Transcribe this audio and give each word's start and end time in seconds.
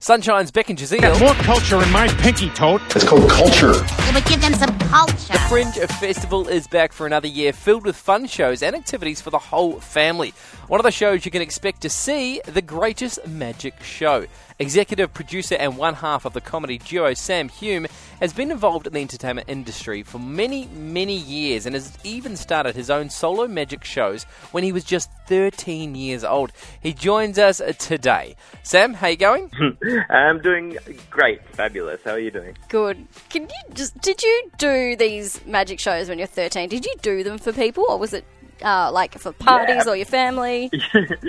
Sunshine's 0.00 0.50
Beck 0.50 0.68
and 0.68 0.78
Got 0.78 0.88
Jazeel. 0.88 1.20
more 1.20 1.32
culture 1.36 1.82
in 1.82 1.90
my 1.90 2.06
pinky 2.06 2.50
tote. 2.50 2.82
It's 2.94 3.02
called 3.02 3.30
culture. 3.30 3.72
It 3.72 4.14
would 4.14 4.26
give 4.26 4.42
them 4.42 4.52
some 4.52 4.78
culture. 4.78 5.32
The 5.32 5.38
Fringe 5.48 5.72
Festival 5.98 6.48
is 6.48 6.68
back 6.68 6.92
for 6.92 7.06
another 7.06 7.28
year, 7.28 7.54
filled 7.54 7.86
with 7.86 7.96
fun 7.96 8.26
shows 8.26 8.62
and 8.62 8.76
activities 8.76 9.22
for 9.22 9.30
the 9.30 9.38
whole 9.38 9.80
family. 9.80 10.34
One 10.68 10.78
of 10.78 10.84
the 10.84 10.90
shows 10.90 11.24
you 11.24 11.30
can 11.30 11.40
expect 11.40 11.80
to 11.80 11.88
see 11.88 12.42
The 12.44 12.60
Greatest 12.60 13.26
Magic 13.26 13.82
Show. 13.82 14.26
Executive 14.58 15.14
producer 15.14 15.54
and 15.54 15.78
one 15.78 15.94
half 15.94 16.26
of 16.26 16.34
the 16.34 16.42
comedy 16.42 16.76
duo 16.76 17.14
Sam 17.14 17.48
Hume 17.48 17.86
has 18.20 18.32
been 18.32 18.50
involved 18.50 18.86
in 18.86 18.92
the 18.92 19.00
entertainment 19.00 19.48
industry 19.48 20.02
for 20.02 20.18
many, 20.18 20.66
many 20.66 21.16
years 21.16 21.66
and 21.66 21.74
has 21.74 21.96
even 22.04 22.36
started 22.36 22.74
his 22.74 22.90
own 22.90 23.10
solo 23.10 23.46
magic 23.46 23.84
shows 23.84 24.24
when 24.52 24.64
he 24.64 24.72
was 24.72 24.84
just 24.84 25.10
13 25.26 25.94
years 25.94 26.24
old. 26.24 26.52
He 26.80 26.92
joins 26.92 27.38
us 27.38 27.60
today. 27.78 28.36
Sam, 28.62 28.94
how 28.94 29.08
you 29.08 29.16
going? 29.16 29.50
I'm 30.10 30.40
doing 30.40 30.78
great, 31.10 31.40
fabulous. 31.54 32.00
How 32.04 32.12
are 32.12 32.18
you 32.18 32.30
doing? 32.30 32.56
Good. 32.68 33.06
Can 33.28 33.42
you 33.42 33.74
just 33.74 34.00
did 34.00 34.22
you 34.22 34.50
do 34.58 34.96
these 34.96 35.44
magic 35.46 35.80
shows 35.80 36.08
when 36.08 36.18
you're 36.18 36.26
13? 36.26 36.68
Did 36.68 36.84
you 36.84 36.94
do 37.02 37.22
them 37.22 37.38
for 37.38 37.52
people 37.52 37.84
or 37.88 37.98
was 37.98 38.12
it 38.12 38.24
uh, 38.62 38.90
like 38.92 39.18
for 39.18 39.32
parties 39.32 39.82
Yeah. 39.84 39.92
or 39.92 39.96
your 39.96 40.06
family? 40.06 40.70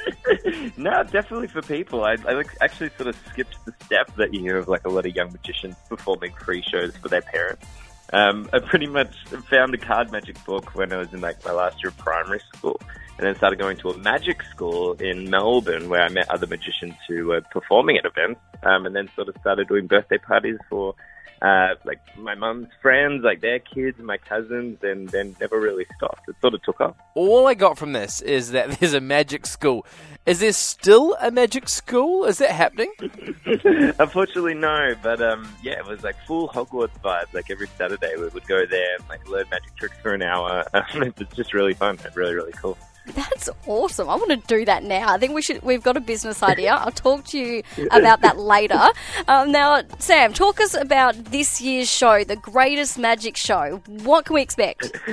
no, 0.76 1.02
definitely 1.04 1.48
for 1.48 1.62
people. 1.62 2.04
I, 2.04 2.16
I 2.26 2.42
actually 2.60 2.90
sort 2.96 3.08
of 3.08 3.16
skipped 3.30 3.56
the 3.64 3.72
step 3.84 4.14
that 4.16 4.32
you 4.34 4.40
hear 4.40 4.56
of 4.56 4.68
like 4.68 4.84
a 4.86 4.88
lot 4.88 5.06
of 5.06 5.14
young 5.14 5.32
magicians 5.32 5.76
performing 5.88 6.32
free 6.34 6.62
shows 6.62 6.96
for 6.96 7.08
their 7.08 7.22
parents. 7.22 7.64
Um, 8.12 8.48
I 8.52 8.58
pretty 8.58 8.86
much 8.86 9.14
found 9.48 9.72
a 9.74 9.78
card 9.78 10.10
magic 10.10 10.42
book 10.44 10.74
when 10.74 10.92
I 10.92 10.96
was 10.96 11.12
in 11.12 11.20
like 11.20 11.44
my 11.44 11.52
last 11.52 11.82
year 11.82 11.90
of 11.90 11.98
primary 11.98 12.40
school, 12.54 12.80
and 13.18 13.26
then 13.26 13.36
started 13.36 13.58
going 13.58 13.76
to 13.78 13.90
a 13.90 13.98
magic 13.98 14.42
school 14.42 14.94
in 14.94 15.30
Melbourne 15.30 15.88
where 15.88 16.02
I 16.02 16.08
met 16.08 16.28
other 16.28 16.46
magicians 16.48 16.94
who 17.06 17.26
were 17.26 17.40
performing 17.52 17.98
at 17.98 18.04
events, 18.04 18.40
um, 18.64 18.84
and 18.86 18.96
then 18.96 19.08
sort 19.14 19.28
of 19.28 19.36
started 19.40 19.68
doing 19.68 19.86
birthday 19.86 20.18
parties 20.18 20.58
for 20.68 20.94
uh, 21.42 21.74
like 21.84 22.00
my 22.18 22.34
mum's 22.34 22.68
friends, 22.82 23.24
like 23.24 23.40
their 23.40 23.58
kids, 23.58 23.98
my 23.98 24.18
cousins, 24.18 24.78
and 24.82 25.08
then 25.08 25.34
never 25.40 25.58
really 25.58 25.86
stopped. 25.96 26.28
It 26.28 26.36
sort 26.40 26.54
of 26.54 26.62
took 26.62 26.80
off. 26.80 26.96
All 27.14 27.46
I 27.46 27.54
got 27.54 27.78
from 27.78 27.92
this 27.92 28.20
is 28.20 28.52
that 28.52 28.70
there's 28.80 28.94
a 28.94 29.00
magic 29.00 29.46
school. 29.46 29.86
Is 30.26 30.40
there 30.40 30.52
still 30.52 31.16
a 31.20 31.30
magic 31.30 31.68
school? 31.68 32.24
Is 32.26 32.38
that 32.38 32.50
happening? 32.50 32.92
Unfortunately, 33.98 34.54
no. 34.54 34.94
But 35.02 35.22
um, 35.22 35.48
yeah, 35.62 35.78
it 35.78 35.86
was 35.86 36.04
like 36.04 36.16
full 36.26 36.48
Hogwarts 36.48 37.00
vibes. 37.02 37.32
Like 37.32 37.50
every 37.50 37.68
Saturday, 37.78 38.14
we 38.16 38.28
would 38.28 38.46
go 38.46 38.66
there 38.66 38.96
and 38.98 39.08
like 39.08 39.26
learn 39.28 39.46
magic 39.50 39.74
tricks 39.76 39.96
for 40.02 40.14
an 40.14 40.22
hour. 40.22 40.64
It 41.00 41.18
was 41.18 41.28
just 41.34 41.54
really 41.54 41.72
fun 41.72 41.98
and 42.04 42.14
really, 42.16 42.34
really 42.34 42.52
cool. 42.52 42.76
That's 43.06 43.48
awesome. 43.66 44.08
I 44.08 44.14
want 44.14 44.30
to 44.30 44.36
do 44.46 44.64
that 44.64 44.84
now. 44.84 45.12
I 45.12 45.18
think 45.18 45.34
we 45.34 45.42
should. 45.42 45.62
We've 45.62 45.82
got 45.82 45.96
a 45.96 46.00
business 46.00 46.42
idea. 46.52 46.74
I'll 46.74 46.92
talk 46.92 47.24
to 47.26 47.38
you 47.38 47.62
about 47.90 48.20
that 48.22 48.38
later. 48.38 48.80
Um, 49.28 49.52
now, 49.52 49.82
Sam, 49.98 50.32
talk 50.32 50.60
us 50.60 50.74
about 50.74 51.16
this 51.26 51.60
year's 51.60 51.90
show, 51.90 52.24
the 52.24 52.36
Greatest 52.36 52.98
Magic 52.98 53.36
Show. 53.36 53.82
What 53.86 54.26
can 54.26 54.34
we 54.34 54.42
expect? 54.42 54.92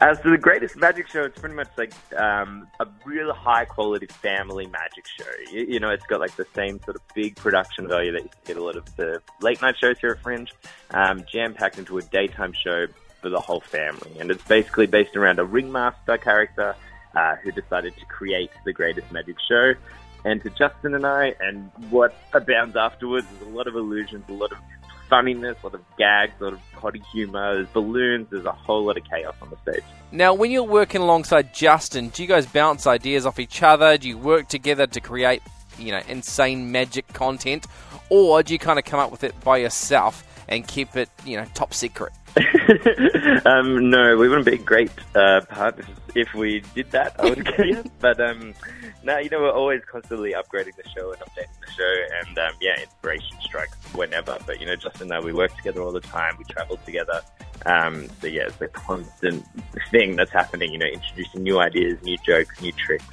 Uh, 0.00 0.14
so 0.14 0.30
the 0.30 0.38
greatest 0.38 0.76
magic 0.76 1.08
show, 1.08 1.24
it's 1.24 1.40
pretty 1.40 1.54
much 1.56 1.68
like 1.76 1.92
um, 2.16 2.68
a 2.78 2.86
real 3.04 3.32
high 3.32 3.64
quality 3.64 4.06
family 4.06 4.66
magic 4.68 5.04
show. 5.18 5.24
You, 5.50 5.66
you 5.68 5.80
know, 5.80 5.90
it's 5.90 6.06
got 6.06 6.20
like 6.20 6.36
the 6.36 6.46
same 6.54 6.80
sort 6.84 6.96
of 6.96 7.02
big 7.14 7.34
production 7.34 7.88
value 7.88 8.12
that 8.12 8.22
you 8.22 8.30
get 8.44 8.56
a 8.56 8.62
lot 8.62 8.76
of 8.76 8.84
the 8.94 9.20
late 9.40 9.60
night 9.62 9.76
shows 9.76 9.98
here 9.98 10.10
at 10.10 10.22
Fringe, 10.22 10.52
um, 10.90 11.24
jam 11.30 11.52
packed 11.52 11.78
into 11.78 11.98
a 11.98 12.02
daytime 12.02 12.52
show 12.52 12.86
for 13.20 13.28
the 13.28 13.40
whole 13.40 13.60
family. 13.60 14.16
And 14.18 14.30
it's 14.30 14.44
basically 14.44 14.86
based 14.86 15.16
around 15.16 15.38
a 15.38 15.44
ringmaster 15.44 16.18
character 16.18 16.76
uh, 17.14 17.36
who 17.36 17.50
decided 17.52 17.96
to 17.96 18.04
create 18.06 18.50
the 18.64 18.72
greatest 18.72 19.10
magic 19.10 19.36
show. 19.48 19.74
And 20.24 20.42
to 20.42 20.50
Justin 20.50 20.94
and 20.94 21.06
I, 21.06 21.34
and 21.40 21.70
what 21.90 22.14
abounds 22.32 22.76
afterwards 22.76 23.26
is 23.40 23.46
a 23.46 23.50
lot 23.50 23.66
of 23.66 23.76
illusions, 23.76 24.24
a 24.28 24.32
lot 24.32 24.52
of 24.52 24.58
funniness, 25.08 25.56
a 25.62 25.66
lot 25.66 25.74
of 25.74 25.82
gags, 25.98 26.32
a 26.40 26.44
lot 26.44 26.52
of 26.52 26.60
potty 26.72 27.00
humor, 27.12 27.54
there's 27.54 27.68
balloons, 27.68 28.26
there's 28.30 28.44
a 28.44 28.52
whole 28.52 28.84
lot 28.84 28.96
of 28.96 29.04
chaos 29.04 29.34
on 29.40 29.50
the 29.50 29.56
stage. 29.58 29.84
Now, 30.12 30.34
when 30.34 30.50
you're 30.50 30.64
working 30.64 31.00
alongside 31.00 31.54
Justin, 31.54 32.08
do 32.08 32.22
you 32.22 32.28
guys 32.28 32.46
bounce 32.46 32.86
ideas 32.86 33.24
off 33.24 33.38
each 33.38 33.62
other? 33.62 33.96
Do 33.98 34.08
you 34.08 34.18
work 34.18 34.48
together 34.48 34.86
to 34.88 35.00
create, 35.00 35.42
you 35.78 35.92
know, 35.92 36.00
insane 36.08 36.72
magic 36.72 37.06
content, 37.12 37.66
or 38.10 38.42
do 38.42 38.52
you 38.52 38.58
kind 38.58 38.78
of 38.78 38.84
come 38.84 39.00
up 39.00 39.10
with 39.10 39.24
it 39.24 39.38
by 39.40 39.58
yourself 39.58 40.24
and 40.48 40.66
keep 40.66 40.96
it, 40.96 41.08
you 41.24 41.36
know, 41.36 41.44
top 41.54 41.72
secret? 41.72 42.12
um, 43.46 43.88
no, 43.90 44.16
we 44.16 44.28
wouldn't 44.28 44.46
be 44.46 44.54
a 44.54 44.58
great 44.58 44.90
uh, 45.14 45.40
partners 45.48 45.86
if 46.14 46.32
we 46.34 46.60
did 46.74 46.90
that, 46.90 47.14
I 47.18 47.30
would 47.30 47.44
guess. 47.44 47.86
But 48.00 48.20
um, 48.20 48.54
no, 49.02 49.18
you 49.18 49.30
know, 49.30 49.40
we're 49.40 49.52
always 49.52 49.82
constantly 49.90 50.32
upgrading 50.32 50.76
the 50.76 50.88
show 50.94 51.12
and 51.12 51.20
updating 51.20 51.60
the 51.64 51.72
show. 51.72 52.26
And 52.26 52.38
um, 52.38 52.52
yeah, 52.60 52.80
inspiration 52.80 53.36
strikes 53.42 53.76
whenever. 53.94 54.38
But, 54.46 54.60
you 54.60 54.66
know, 54.66 54.76
Justin 54.76 55.02
and 55.02 55.14
I, 55.14 55.20
we 55.20 55.32
work 55.32 55.54
together 55.56 55.82
all 55.82 55.92
the 55.92 56.00
time. 56.00 56.36
We 56.38 56.44
travel 56.44 56.78
together. 56.84 57.22
Um, 57.64 58.08
so 58.20 58.26
yeah, 58.26 58.46
it's 58.46 58.60
a 58.60 58.68
constant 58.68 59.44
thing 59.90 60.16
that's 60.16 60.30
happening, 60.30 60.72
you 60.72 60.78
know, 60.78 60.86
introducing 60.86 61.42
new 61.42 61.58
ideas, 61.58 62.02
new 62.02 62.18
jokes, 62.18 62.60
new 62.60 62.72
tricks 62.72 63.04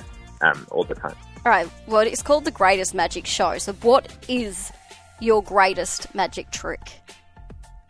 um, 0.41 0.67
all 0.71 0.83
the 0.83 0.95
time. 0.95 1.15
All 1.45 1.51
right. 1.51 1.69
Well, 1.87 2.01
it's 2.01 2.21
called 2.21 2.45
the 2.45 2.51
Greatest 2.51 2.93
Magic 2.93 3.25
Show. 3.25 3.57
So, 3.57 3.73
what 3.73 4.15
is 4.27 4.71
your 5.19 5.43
greatest 5.43 6.13
magic 6.15 6.51
trick? 6.51 7.01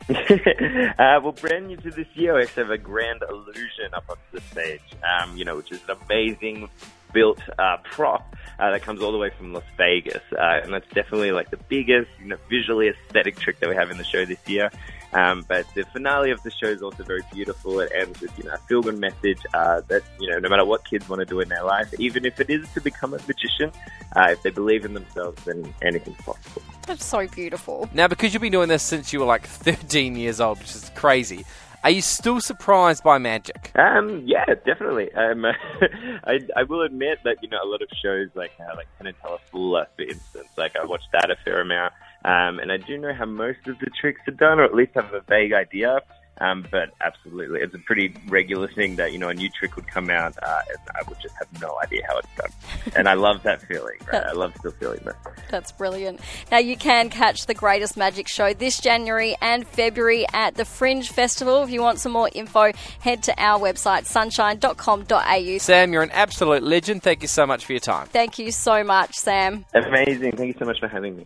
Uh, 0.09 1.19
well, 1.23 1.31
brand 1.31 1.67
new 1.67 1.77
to 1.77 1.91
this 1.91 2.07
year, 2.13 2.35
we 2.35 2.43
actually 2.43 2.63
have 2.63 2.71
a 2.71 2.77
grand 2.77 3.23
illusion 3.29 3.93
up 3.93 4.03
onto 4.09 4.21
the 4.31 4.41
stage, 4.51 4.81
um, 5.03 5.35
you 5.37 5.45
know, 5.45 5.55
which 5.55 5.71
is 5.71 5.79
an 5.87 5.97
amazing 6.05 6.69
built 7.13 7.39
uh, 7.59 7.77
prop 7.83 8.35
uh, 8.59 8.71
that 8.71 8.81
comes 8.81 9.01
all 9.01 9.11
the 9.11 9.17
way 9.17 9.29
from 9.37 9.53
Las 9.53 9.63
Vegas. 9.77 10.21
Uh, 10.31 10.59
and 10.63 10.73
that's 10.73 10.87
definitely 10.93 11.31
like 11.31 11.51
the 11.51 11.59
biggest, 11.69 12.09
you 12.19 12.27
know, 12.27 12.37
visually 12.49 12.89
aesthetic 12.89 13.37
trick 13.37 13.59
that 13.59 13.69
we 13.69 13.75
have 13.75 13.91
in 13.91 13.97
the 13.97 14.03
show 14.03 14.25
this 14.25 14.39
year. 14.47 14.71
Um, 15.13 15.45
but 15.47 15.67
the 15.75 15.83
finale 15.93 16.31
of 16.31 16.41
the 16.41 16.49
show 16.49 16.65
is 16.65 16.81
also 16.81 17.03
very 17.03 17.21
beautiful. 17.31 17.79
It 17.79 17.91
ends 17.95 18.19
with, 18.19 18.35
you 18.37 18.45
know, 18.45 18.55
a 18.55 18.57
feel-good 18.57 18.97
message 18.97 19.37
uh, 19.53 19.81
that, 19.87 20.01
you 20.19 20.27
know, 20.29 20.39
no 20.39 20.49
matter 20.49 20.65
what 20.65 20.89
kids 20.89 21.07
want 21.07 21.19
to 21.19 21.25
do 21.25 21.39
in 21.39 21.49
their 21.49 21.63
life, 21.63 21.93
even 21.99 22.25
if 22.25 22.39
it 22.39 22.49
is 22.49 22.67
to 22.73 22.81
become 22.81 23.13
a 23.13 23.19
magician, 23.27 23.71
uh, 24.15 24.29
if 24.31 24.41
they 24.41 24.49
believe 24.49 24.85
in 24.85 24.95
themselves, 24.95 25.43
then 25.45 25.71
anything's 25.83 26.17
possible. 26.17 26.63
That's 26.85 27.05
so 27.05 27.27
beautiful. 27.27 27.89
Now, 27.93 28.07
because 28.07 28.33
you've 28.33 28.41
been 28.41 28.51
doing 28.51 28.69
this 28.69 28.83
since 28.83 29.13
you 29.13 29.19
were 29.19 29.25
like 29.25 29.47
13 29.47 30.15
years 30.15 30.41
old, 30.41 30.59
which 30.59 30.75
is 30.75 30.91
crazy, 30.95 31.45
are 31.83 31.89
you 31.89 32.01
still 32.01 32.39
surprised 32.39 33.03
by 33.03 33.17
magic? 33.17 33.71
Um, 33.75 34.23
yeah, 34.25 34.45
definitely. 34.65 35.13
Um, 35.13 35.45
I, 36.23 36.39
I 36.55 36.63
will 36.63 36.81
admit 36.81 37.19
that 37.25 37.37
you 37.41 37.49
know 37.49 37.59
a 37.61 37.67
lot 37.67 37.81
of 37.81 37.89
shows 38.01 38.29
like 38.35 38.51
uh, 38.59 38.75
like 38.75 38.87
Penn 38.97 39.07
and 39.07 39.19
Teller 39.19 39.37
Fool 39.51 39.75
Us, 39.75 39.87
for 39.95 40.03
instance, 40.03 40.47
like 40.57 40.77
I 40.77 40.85
watched 40.85 41.11
that 41.11 41.29
a 41.29 41.35
fair 41.43 41.59
amount, 41.59 41.93
um, 42.23 42.59
and 42.59 42.71
I 42.71 42.77
do 42.77 42.97
know 42.97 43.13
how 43.13 43.25
most 43.25 43.67
of 43.67 43.77
the 43.79 43.87
tricks 43.99 44.21
are 44.27 44.31
done, 44.31 44.59
or 44.59 44.63
at 44.63 44.73
least 44.73 44.93
have 44.95 45.13
a 45.13 45.21
vague 45.21 45.51
idea. 45.51 45.99
Um, 46.39 46.65
but 46.71 46.93
absolutely, 47.01 47.61
it's 47.61 47.75
a 47.75 47.79
pretty 47.79 48.15
regular 48.27 48.67
thing 48.67 48.95
that 48.95 49.13
you 49.13 49.19
know 49.19 49.29
a 49.29 49.33
new 49.33 49.49
trick 49.49 49.75
would 49.75 49.87
come 49.87 50.09
out, 50.09 50.35
uh, 50.41 50.61
and 50.69 50.79
I 50.95 51.07
would 51.07 51.19
just 51.21 51.35
have 51.35 51.61
no 51.61 51.77
idea 51.83 52.01
how 52.07 52.17
it's 52.17 52.27
done, 52.35 52.51
and 52.95 53.07
I 53.07 53.13
love 53.13 53.43
that 53.43 53.61
feeling. 53.61 53.97
Right? 54.11 54.23
I 54.23 54.31
love 54.31 54.53
still 54.57 54.71
feeling 54.71 55.01
that. 55.05 55.15
That's 55.49 55.71
brilliant. 55.71 56.19
Now, 56.51 56.57
you 56.57 56.75
can 56.75 57.09
catch 57.09 57.45
the 57.45 57.53
Greatest 57.53 57.97
Magic 57.97 58.27
Show 58.27 58.53
this 58.53 58.79
January 58.79 59.35
and 59.41 59.67
February 59.67 60.25
at 60.33 60.55
the 60.55 60.65
Fringe 60.65 61.09
Festival. 61.09 61.63
If 61.63 61.69
you 61.69 61.81
want 61.81 61.99
some 61.99 62.11
more 62.11 62.29
info, 62.33 62.71
head 62.99 63.23
to 63.23 63.33
our 63.41 63.59
website, 63.59 64.05
sunshine.com.au. 64.05 65.57
Sam, 65.59 65.93
you're 65.93 66.03
an 66.03 66.11
absolute 66.11 66.63
legend. 66.63 67.03
Thank 67.03 67.21
you 67.21 67.27
so 67.27 67.45
much 67.45 67.65
for 67.65 67.73
your 67.73 67.79
time. 67.79 68.07
Thank 68.07 68.39
you 68.39 68.51
so 68.51 68.83
much, 68.83 69.15
Sam. 69.15 69.65
Amazing! 69.73 70.35
Thank 70.35 70.55
you 70.55 70.59
so 70.59 70.65
much 70.65 70.79
for 70.79 70.87
having 70.87 71.17
me. 71.17 71.25